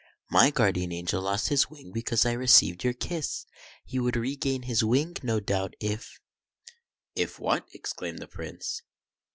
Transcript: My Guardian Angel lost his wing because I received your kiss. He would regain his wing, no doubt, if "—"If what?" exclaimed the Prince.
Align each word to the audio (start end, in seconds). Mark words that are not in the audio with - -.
My 0.31 0.49
Guardian 0.49 0.91
Angel 0.91 1.21
lost 1.21 1.49
his 1.49 1.69
wing 1.69 1.91
because 1.91 2.25
I 2.25 2.31
received 2.31 2.83
your 2.83 2.93
kiss. 2.93 3.45
He 3.85 3.99
would 3.99 4.15
regain 4.15 4.63
his 4.63 4.83
wing, 4.83 5.15
no 5.21 5.39
doubt, 5.39 5.75
if 5.79 6.19
"—"If 7.15 7.39
what?" 7.39 7.67
exclaimed 7.75 8.17
the 8.17 8.27
Prince. 8.27 8.81